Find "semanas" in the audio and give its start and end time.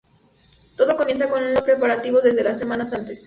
2.55-2.91